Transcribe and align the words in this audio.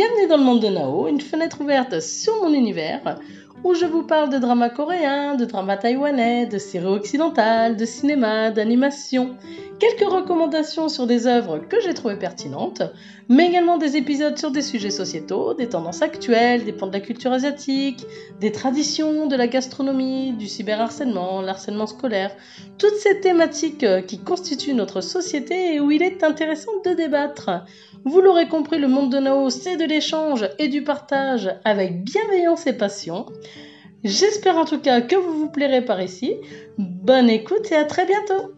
Bienvenue 0.00 0.28
dans 0.28 0.38
le 0.38 0.44
monde 0.44 0.62
de 0.62 0.68
Nao, 0.68 1.08
une 1.08 1.20
fenêtre 1.20 1.60
ouverte 1.60 2.00
sur 2.00 2.34
mon 2.36 2.54
univers 2.54 3.20
où 3.64 3.74
je 3.74 3.84
vous 3.84 4.02
parle 4.02 4.30
de 4.30 4.38
drama 4.38 4.70
coréen, 4.70 5.34
de 5.34 5.44
drama 5.44 5.76
taïwanais, 5.76 6.46
de 6.46 6.56
séries 6.56 6.86
occidentales, 6.86 7.76
de 7.76 7.84
cinéma, 7.84 8.50
d'animation, 8.50 9.36
quelques 9.78 10.10
recommandations 10.10 10.88
sur 10.88 11.06
des 11.06 11.26
œuvres 11.26 11.58
que 11.58 11.78
j'ai 11.82 11.92
trouvées 11.92 12.16
pertinentes, 12.16 12.82
mais 13.28 13.48
également 13.48 13.76
des 13.76 13.98
épisodes 13.98 14.38
sur 14.38 14.50
des 14.50 14.62
sujets 14.62 14.90
sociétaux, 14.90 15.52
des 15.52 15.68
tendances 15.68 16.00
actuelles, 16.00 16.64
des 16.64 16.72
pans 16.72 16.86
de 16.86 16.94
la 16.94 17.00
culture 17.00 17.32
asiatique, 17.32 18.06
des 18.40 18.52
traditions, 18.52 19.26
de 19.26 19.36
la 19.36 19.46
gastronomie, 19.46 20.32
du 20.32 20.46
cyberharcèlement, 20.46 21.42
l'harcèlement 21.42 21.86
scolaire, 21.86 22.34
toutes 22.78 22.96
ces 22.96 23.20
thématiques 23.20 23.86
qui 24.06 24.18
constituent 24.18 24.74
notre 24.74 25.02
société 25.02 25.74
et 25.74 25.80
où 25.80 25.90
il 25.90 26.02
est 26.02 26.24
intéressant 26.24 26.72
de 26.86 26.94
débattre. 26.94 27.50
Vous 28.04 28.22
l'aurez 28.22 28.48
compris, 28.48 28.78
le 28.78 28.88
monde 28.88 29.12
de 29.12 29.18
Nao, 29.18 29.50
c'est 29.50 29.76
de 29.76 29.84
l'échange 29.90 30.48
et 30.58 30.68
du 30.68 30.82
partage 30.82 31.50
avec 31.64 32.04
bienveillance 32.04 32.66
et 32.66 32.72
passion. 32.72 33.26
J'espère 34.02 34.56
en 34.56 34.64
tout 34.64 34.80
cas 34.80 35.02
que 35.02 35.16
vous 35.16 35.34
vous 35.34 35.50
plairez 35.50 35.84
par 35.84 36.00
ici. 36.00 36.34
Bonne 36.78 37.28
écoute 37.28 37.70
et 37.70 37.76
à 37.76 37.84
très 37.84 38.06
bientôt 38.06 38.54